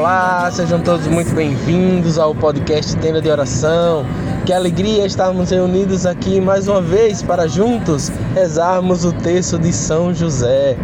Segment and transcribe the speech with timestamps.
[0.00, 4.06] Olá, sejam todos muito bem-vindos ao podcast Tenda de Oração.
[4.46, 10.14] Que alegria estarmos reunidos aqui mais uma vez para juntos rezarmos o texto de São
[10.14, 10.74] José.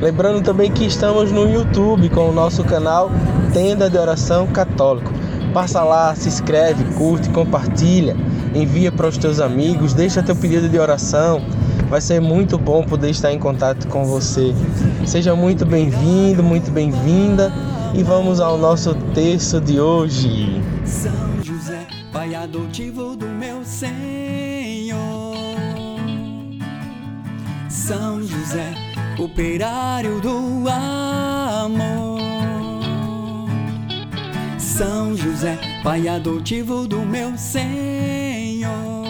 [0.00, 3.10] Lembrando também que estamos no YouTube com o nosso canal
[3.52, 5.12] Tenda de Oração Católico.
[5.52, 8.16] Passa lá, se inscreve, curte, compartilha,
[8.54, 11.42] envia para os teus amigos, deixa teu pedido de oração.
[11.90, 14.54] Vai ser muito bom poder estar em contato com você.
[15.04, 17.52] Seja muito bem-vindo, muito bem-vinda
[17.96, 20.60] e vamos ao nosso texto de hoje.
[20.84, 25.36] São José, pai adotivo do meu Senhor.
[27.68, 28.74] São José,
[29.18, 32.20] operário do amor.
[34.58, 39.04] São José, pai adotivo do meu Senhor.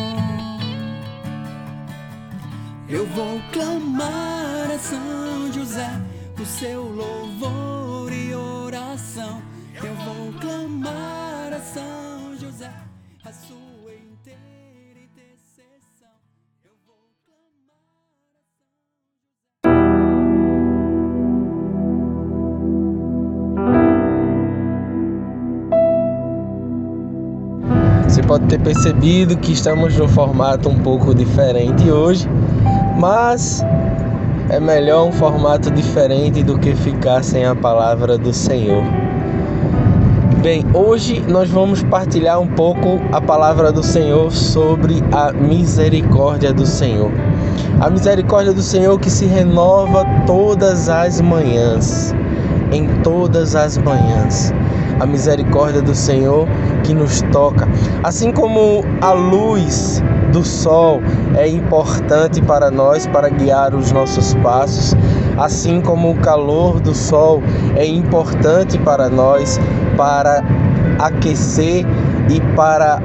[2.86, 9.40] Eu vou clamar a São José o seu louvor e oração.
[9.74, 12.70] Eu vou clamar a São José
[13.24, 16.08] a sua inteira intercessão.
[16.64, 18.44] Eu vou clamar a
[28.02, 32.28] São Você pode ter percebido que estamos num formato um pouco diferente hoje,
[32.98, 33.64] mas
[34.50, 38.82] é melhor um formato diferente do que ficar sem a palavra do Senhor.
[40.42, 46.66] Bem, hoje nós vamos partilhar um pouco a palavra do Senhor sobre a misericórdia do
[46.66, 47.10] Senhor.
[47.80, 52.14] A misericórdia do Senhor que se renova todas as manhãs,
[52.70, 54.52] em todas as manhãs.
[55.00, 56.46] A misericórdia do Senhor
[56.84, 57.66] que nos toca,
[58.02, 60.02] assim como a luz
[60.34, 61.00] do sol
[61.36, 64.92] é importante para nós para guiar os nossos passos,
[65.38, 67.40] assim como o calor do sol
[67.76, 69.60] é importante para nós
[69.96, 70.42] para
[70.98, 71.86] aquecer
[72.28, 73.00] e para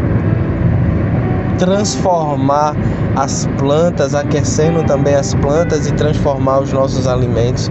[1.60, 2.76] transformar
[3.16, 7.70] as plantas, aquecendo também as plantas e transformar os nossos alimentos.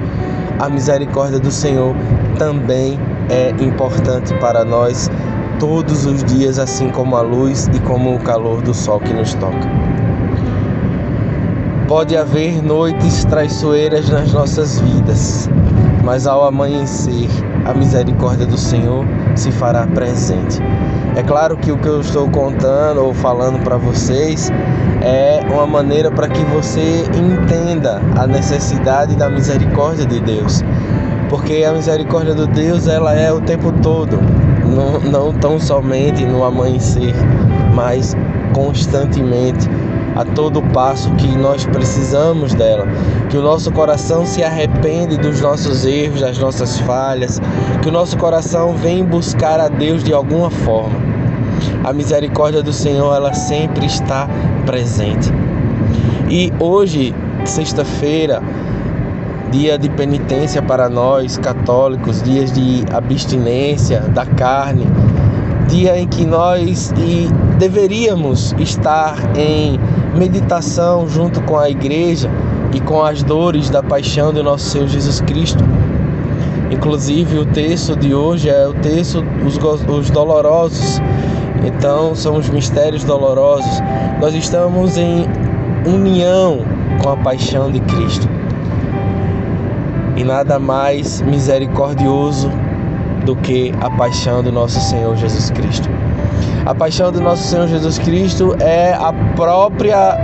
[0.60, 1.96] A misericórdia do Senhor
[2.38, 2.98] também
[3.28, 5.10] é importante para nós
[5.58, 9.34] todos os dias, assim como a luz e como o calor do sol que nos
[9.34, 9.69] toca.
[11.86, 15.48] Pode haver noites traiçoeiras nas nossas vidas,
[16.04, 17.28] mas ao amanhecer,
[17.64, 19.04] a misericórdia do Senhor
[19.34, 20.60] se fará presente.
[21.16, 24.52] É claro que o que eu estou contando ou falando para vocês
[25.02, 30.62] é uma maneira para que você entenda a necessidade da misericórdia de Deus.
[31.28, 34.19] Porque a misericórdia de Deus ela é o tempo todo,
[34.68, 37.14] não, não tão somente no amanhecer,
[37.74, 38.16] mas
[38.54, 39.68] constantemente,
[40.16, 42.86] a todo passo que nós precisamos dela.
[43.30, 47.40] Que o nosso coração se arrepende dos nossos erros, das nossas falhas,
[47.82, 50.98] que o nosso coração vem buscar a Deus de alguma forma.
[51.84, 54.28] A misericórdia do Senhor, ela sempre está
[54.66, 55.32] presente.
[56.28, 57.14] E hoje,
[57.44, 58.42] sexta-feira,
[59.50, 64.86] dia de penitência para nós católicos, dias de abstinência da carne,
[65.69, 69.78] dia em que nós e deveríamos estar em
[70.14, 72.31] meditação junto com a igreja
[72.75, 75.64] e com as dores da paixão do nosso Senhor Jesus Cristo.
[76.70, 79.58] Inclusive o texto de hoje é o texto os,
[79.88, 81.00] os dolorosos.
[81.64, 83.81] Então são os mistérios dolorosos.
[84.20, 85.26] Nós estamos em
[85.87, 86.60] união
[87.03, 88.38] com a paixão de Cristo
[90.18, 92.50] e nada mais misericordioso
[93.24, 95.88] do que a paixão do nosso Senhor Jesus Cristo.
[96.66, 100.18] A paixão do nosso Senhor Jesus Cristo é a própria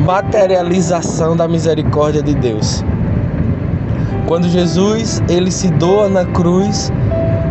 [0.00, 2.82] materialização da misericórdia de Deus.
[4.26, 6.90] Quando Jesus ele se doa na cruz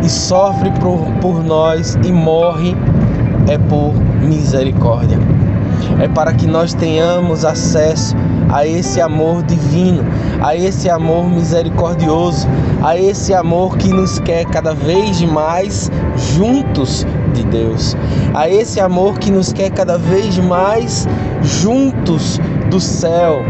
[0.02, 2.76] e sofre por, por nós e morre,
[3.46, 5.18] é por misericórdia.
[6.00, 8.16] É para que nós tenhamos acesso
[8.48, 10.04] a esse amor divino,
[10.40, 12.46] a esse amor misericordioso,
[12.82, 15.90] a esse amor que nos quer cada vez mais
[16.36, 17.96] juntos de Deus,
[18.34, 21.06] a esse amor que nos quer cada vez mais
[21.42, 22.40] juntos
[22.70, 23.42] do céu.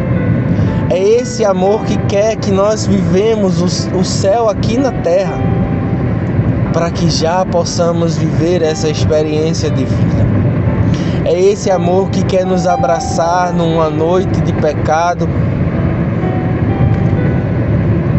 [0.91, 5.39] É esse amor que quer que nós vivemos o, céu aqui na terra,
[6.73, 10.27] para que já possamos viver essa experiência de vida.
[11.27, 15.29] É esse amor que quer nos abraçar numa noite de pecado,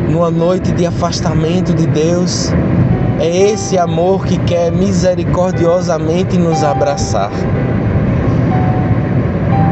[0.10, 2.52] numa noite de afastamento de Deus.
[3.20, 7.32] É esse amor que quer misericordiosamente nos abraçar.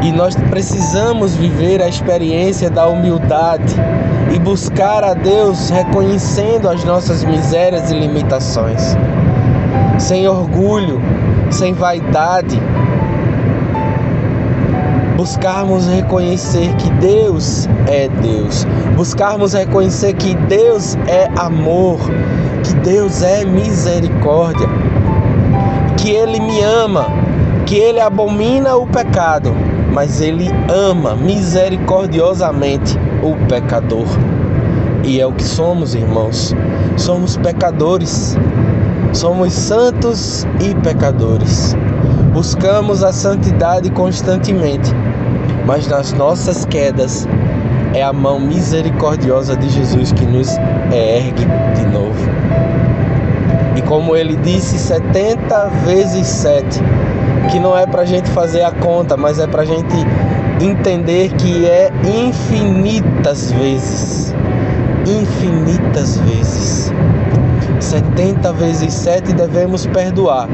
[0.02, 3.74] E nós precisamos viver a experiência da humildade,
[4.34, 8.96] e buscar a Deus reconhecendo as nossas misérias e limitações,
[9.98, 11.00] sem orgulho,
[11.50, 12.60] sem vaidade.
[15.18, 21.98] Buscarmos reconhecer que Deus é Deus, buscarmos reconhecer que Deus é amor,
[22.62, 24.68] que Deus é misericórdia,
[25.96, 27.06] que Ele me ama,
[27.66, 29.52] que Ele abomina o pecado,
[29.92, 34.06] mas Ele ama misericordiosamente o pecador.
[35.02, 36.54] E é o que somos, irmãos.
[36.96, 38.36] Somos pecadores.
[39.12, 41.74] Somos santos e pecadores.
[42.32, 44.94] Buscamos a santidade constantemente,
[45.68, 47.28] mas nas nossas quedas
[47.92, 50.48] é a mão misericordiosa de Jesus que nos
[50.90, 51.44] ergue
[51.76, 52.18] de novo.
[53.76, 56.80] E como ele disse 70 vezes 7,
[57.50, 59.94] que não é para a gente fazer a conta, mas é para a gente
[60.58, 64.34] entender que é infinitas vezes.
[65.06, 66.90] Infinitas vezes.
[67.78, 70.48] 70 vezes 7 devemos perdoar.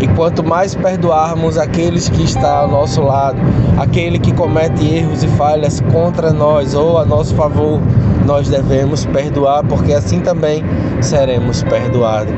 [0.00, 3.38] E quanto mais perdoarmos aqueles que estão ao nosso lado,
[3.78, 7.80] aquele que comete erros e falhas contra nós ou a nosso favor,
[8.24, 10.62] nós devemos perdoar, porque assim também
[11.00, 12.32] seremos perdoados.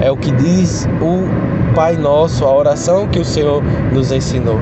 [0.00, 3.62] É o que diz o Pai Nosso, a oração que o Senhor
[3.92, 4.58] nos ensinou.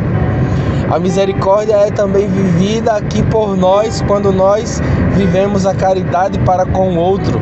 [0.90, 4.82] A misericórdia é também vivida aqui por nós quando nós
[5.16, 7.40] vivemos a caridade para com o outro.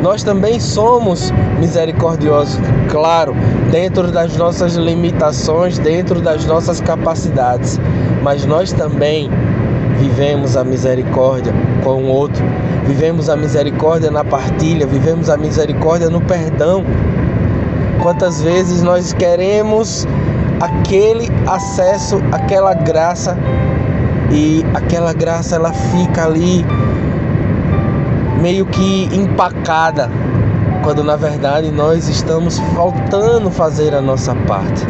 [0.00, 2.58] Nós também somos misericordiosos,
[2.88, 3.34] claro,
[3.70, 7.78] dentro das nossas limitações, dentro das nossas capacidades,
[8.22, 9.30] mas nós também
[9.98, 12.44] vivemos a misericórdia com o outro,
[12.86, 16.84] vivemos a misericórdia na partilha, vivemos a misericórdia no perdão.
[18.02, 20.06] Quantas vezes nós queremos
[20.60, 23.36] aquele acesso, aquela graça
[24.30, 26.64] e aquela graça ela fica ali
[28.40, 30.08] meio que empacada,
[30.88, 34.86] quando na verdade nós estamos faltando fazer a nossa parte.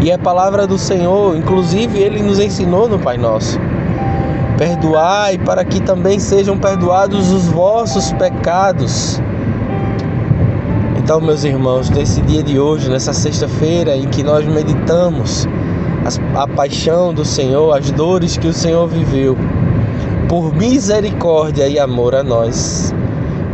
[0.00, 3.58] E é palavra do Senhor, inclusive ele nos ensinou no Pai Nosso.
[4.56, 9.20] Perdoai para que também sejam perdoados os vossos pecados.
[10.96, 15.44] Então, meus irmãos, nesse dia de hoje, nessa sexta-feira em que nós meditamos
[16.36, 19.36] a paixão do Senhor, as dores que o Senhor viveu,
[20.28, 22.94] por misericórdia e amor a nós,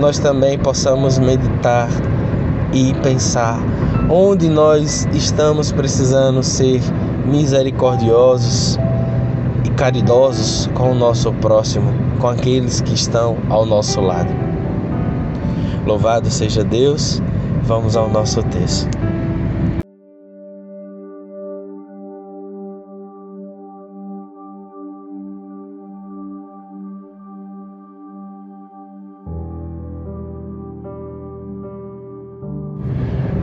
[0.02, 1.88] nós também possamos meditar
[2.72, 3.56] e pensar
[4.10, 6.82] onde nós estamos precisando ser
[7.24, 8.76] misericordiosos
[9.64, 14.34] e caridosos com o nosso próximo, com aqueles que estão ao nosso lado.
[15.86, 17.22] Louvado seja Deus
[17.64, 19.11] Vamos ao nosso texto.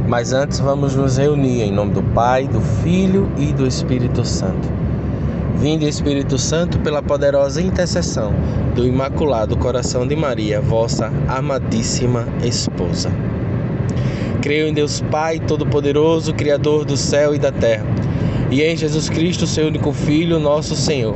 [0.09, 4.67] Mas antes vamos nos reunir em nome do Pai, do Filho e do Espírito Santo.
[5.57, 8.33] Vinde Espírito Santo pela poderosa intercessão
[8.73, 13.11] do Imaculado Coração de Maria, vossa amadíssima esposa.
[14.41, 17.85] Creio em Deus Pai Todo-Poderoso, Criador do céu e da terra,
[18.49, 21.15] e em Jesus Cristo, seu único Filho, nosso Senhor,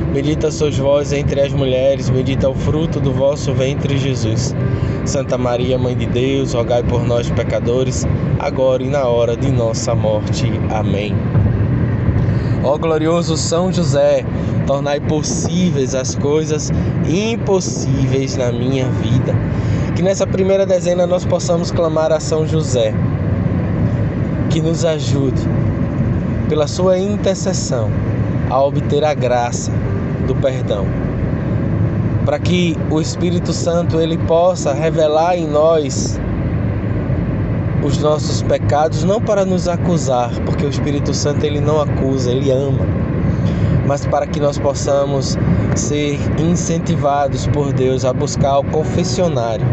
[0.13, 4.53] Bendita sois vós entre as mulheres, bendito é o fruto do vosso ventre, Jesus.
[5.05, 8.05] Santa Maria, Mãe de Deus, rogai por nós, pecadores,
[8.37, 10.51] agora e na hora de nossa morte.
[10.69, 11.15] Amém.
[12.61, 14.25] Ó glorioso São José,
[14.67, 16.69] tornai possíveis as coisas
[17.07, 19.33] impossíveis na minha vida.
[19.95, 22.93] Que nessa primeira dezena nós possamos clamar a São José,
[24.49, 25.41] que nos ajude,
[26.49, 27.89] pela sua intercessão,
[28.49, 29.71] a obter a graça
[30.27, 30.85] do perdão.
[32.25, 36.19] para que o Espírito Santo ele possa revelar em nós
[37.83, 42.51] os nossos pecados, não para nos acusar, porque o Espírito Santo ele não acusa, ele
[42.51, 42.85] ama,
[43.87, 45.35] mas para que nós possamos
[45.75, 49.65] ser incentivados por Deus a buscar o confessionário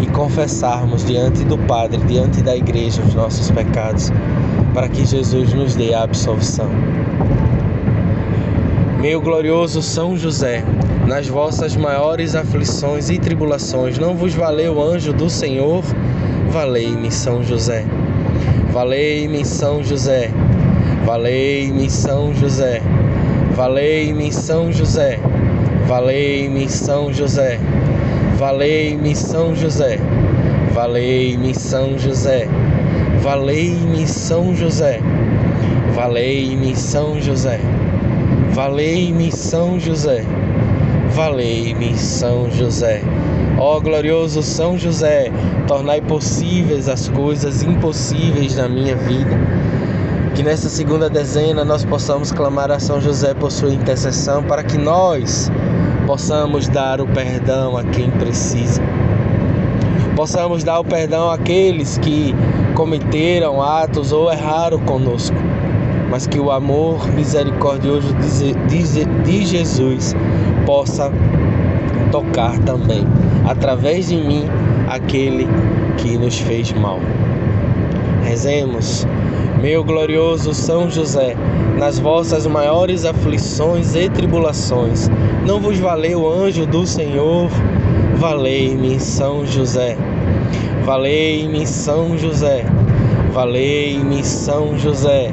[0.00, 4.10] e confessarmos diante do Padre, diante da igreja, os nossos pecados,
[4.74, 6.68] para que Jesus nos dê a absolvição.
[9.00, 10.62] Meu glorioso São José,
[11.06, 15.82] nas vossas maiores aflições e tribulações, não vos valeu anjo do Senhor?
[16.50, 17.86] Valei-me, São José.
[18.70, 20.30] Valei-me, São José.
[21.06, 22.82] Valei-me, São José.
[23.56, 25.18] Valei-me, São José.
[25.86, 27.58] Valei-me, São José.
[28.36, 29.98] Valei-me, São José.
[30.74, 32.48] Valei-me, São José.
[33.22, 35.00] Valei-me, São José.
[35.94, 37.79] Valei-me, São José.
[38.52, 40.24] Valei-me, São José.
[41.10, 43.00] Valei-me, São José.
[43.58, 45.30] Ó glorioso São José,
[45.68, 49.38] tornai possíveis as coisas impossíveis na minha vida.
[50.34, 54.78] Que nessa segunda dezena nós possamos clamar a São José por sua intercessão para que
[54.78, 55.50] nós
[56.06, 58.82] possamos dar o perdão a quem precisa.
[60.16, 62.34] Possamos dar o perdão àqueles que
[62.74, 65.36] cometeram atos ou erraram conosco,
[66.10, 70.14] mas que o amor misericordioso de Jesus
[70.66, 71.10] possa
[72.10, 73.06] tocar também,
[73.48, 74.44] através de mim,
[74.88, 75.46] aquele
[75.96, 77.00] que nos fez mal.
[78.24, 79.06] Rezemos,
[79.62, 81.36] meu glorioso São José
[81.80, 85.08] nas vossas maiores aflições e tribulações.
[85.46, 87.48] Não vos valeu o anjo do Senhor?
[88.16, 89.96] Valei-me, São José.
[90.84, 92.66] Valei-me, São José.
[93.32, 95.32] Valei-me, São José.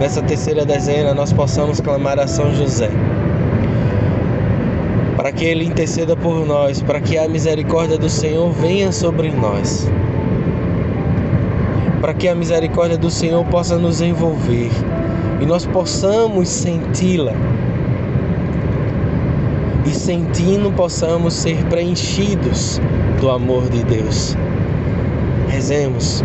[0.00, 2.90] Nessa terceira dezena, nós possamos clamar a São José,
[5.16, 9.88] para que ele interceda por nós, para que a misericórdia do Senhor venha sobre nós
[12.00, 14.70] para que a misericórdia do Senhor possa nos envolver
[15.40, 17.34] e nós possamos senti-la.
[19.86, 22.80] E sentindo, possamos ser preenchidos
[23.20, 24.36] do amor de Deus.
[25.48, 26.24] Rezemos,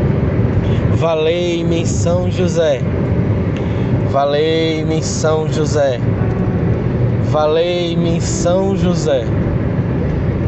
[1.01, 2.79] Valei-me São José.
[4.11, 5.99] Valei-me São José.
[7.31, 9.23] Valei-me São José.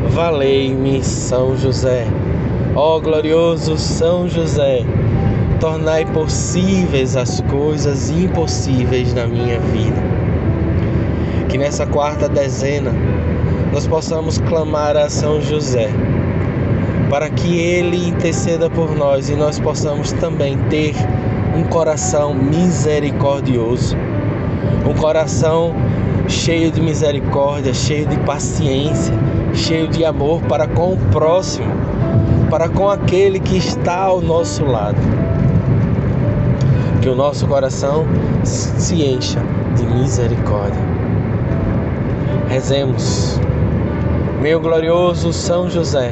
[0.09, 2.05] Valei-me São José.
[2.75, 4.85] Ó glorioso São José,
[5.59, 10.03] tornai possíveis as coisas impossíveis na minha vida.
[11.49, 12.93] Que nessa quarta dezena
[13.73, 15.89] nós possamos clamar a São José,
[17.13, 20.95] para que ele interceda por nós e nós possamos também ter
[21.55, 23.95] um coração misericordioso,
[24.83, 25.75] um coração
[26.27, 29.13] cheio de misericórdia, cheio de paciência,
[29.53, 31.71] cheio de amor para com o próximo
[32.49, 34.97] para com aquele que está ao nosso lado.
[36.99, 38.07] Que o nosso coração
[38.43, 39.39] se encha
[39.75, 40.81] de misericórdia.
[42.49, 43.39] Rezemos.
[44.41, 46.11] Meu glorioso São José,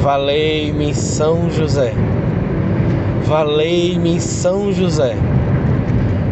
[0.00, 1.92] Valei-me São José.
[3.24, 5.16] Valei-me São José.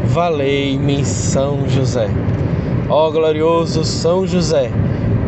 [0.05, 2.09] Valei-me São José.
[2.89, 4.71] Ó glorioso São José,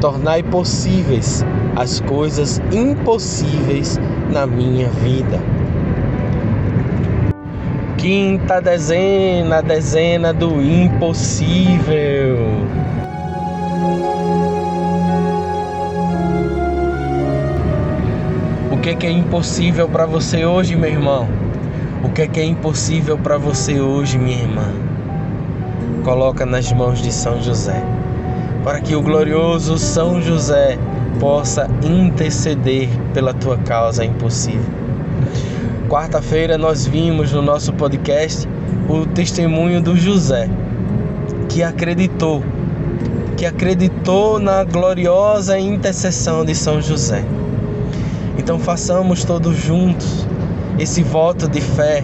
[0.00, 1.44] tornai possíveis
[1.76, 4.00] as coisas impossíveis
[4.32, 5.38] na minha vida.
[7.96, 12.36] Quinta dezena, dezena do impossível.
[18.82, 21.28] Que é, que é impossível para você hoje, meu irmão?
[22.02, 24.74] O que é, que é impossível para você hoje, minha irmã?
[26.02, 27.80] Coloca nas mãos de São José,
[28.64, 30.76] para que o glorioso São José
[31.20, 34.66] possa interceder pela tua causa impossível.
[35.88, 38.48] Quarta-feira nós vimos no nosso podcast
[38.88, 40.50] o testemunho do José,
[41.48, 42.42] que acreditou,
[43.36, 47.24] que acreditou na gloriosa intercessão de São José.
[48.42, 50.26] Então façamos todos juntos
[50.76, 52.02] esse voto de fé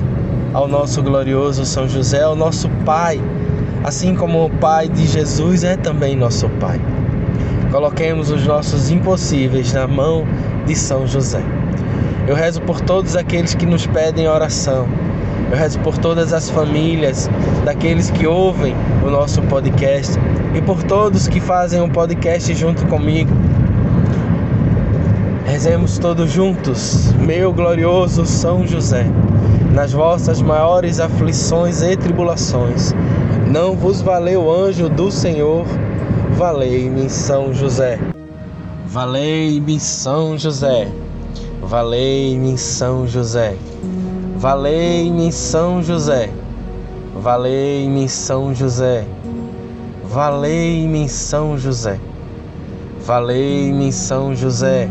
[0.54, 3.20] ao nosso glorioso São José, ao nosso Pai,
[3.82, 6.80] assim como o Pai de Jesus é também nosso Pai.
[7.72, 10.24] Coloquemos os nossos impossíveis na mão
[10.64, 11.42] de São José.
[12.28, 14.86] Eu rezo por todos aqueles que nos pedem oração.
[15.50, 17.28] Eu rezo por todas as famílias
[17.64, 20.16] daqueles que ouvem o nosso podcast
[20.54, 23.47] e por todos que fazem o podcast junto comigo.
[25.48, 29.06] Rezemos todos juntos, meu glorioso São José,
[29.72, 32.94] nas vossas maiores aflições e tribulações.
[33.50, 35.64] Não vos valeu anjo do Senhor,
[36.36, 37.98] valei-me São José.
[38.88, 40.86] Valei-me São José.
[41.62, 43.56] Valei-me São José.
[44.36, 46.28] Valei-me São José.
[47.16, 49.06] Valei-me São José.
[50.04, 51.98] Valei-me São José.
[53.00, 54.90] Valei-me São José.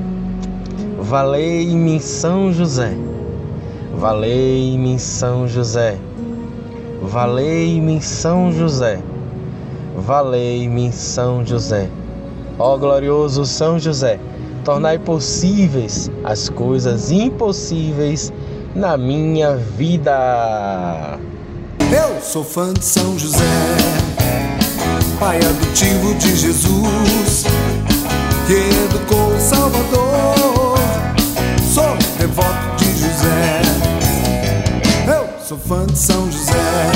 [0.99, 2.97] Valei-me São José.
[3.95, 5.97] Valei-me São José.
[7.01, 8.99] Valei-me São José.
[9.95, 11.89] Valei-me São José.
[12.59, 14.19] Ó glorioso São José
[14.67, 18.33] tornai possíveis as coisas impossíveis
[18.75, 21.17] na minha vida.
[21.79, 23.45] Eu sou fã de São José,
[25.21, 27.45] pai adotivo de Jesus,
[28.45, 30.56] que educou o Salvador.
[32.27, 33.61] Devoto de José.
[35.07, 36.91] Eu sou fã de São José,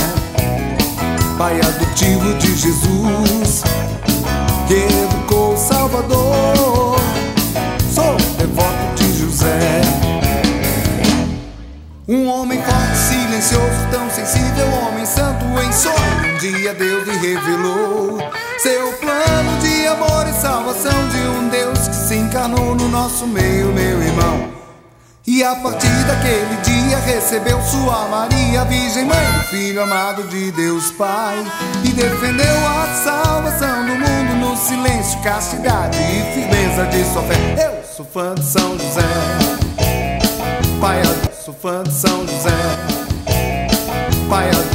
[1.38, 3.63] pai adotivo de Jesus,
[4.67, 6.98] que educou o Salvador
[7.94, 9.82] sou devoto de José.
[12.10, 16.36] Um homem forte, silencioso, tão sensível, homem santo em sonho.
[16.36, 18.17] Um dia Deus lhe revelou
[18.58, 23.67] seu plano de amor e salvação de um Deus que se encarnou no nosso meio,
[23.67, 24.61] meu irmão.
[25.26, 31.38] E a partir daquele dia recebeu sua Maria, Virgem Mãe Filho amado de Deus Pai.
[31.84, 37.56] E defendeu a salvação do mundo no silêncio, castidade e firmeza de sua fé.
[37.68, 39.02] Eu sou fã de São José.
[40.80, 43.02] Pai, eu sou fã de São José.